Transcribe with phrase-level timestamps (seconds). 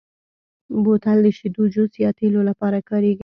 [0.83, 3.19] بوتل د شیدو، جوس، یا تېلو لپاره کارېږي.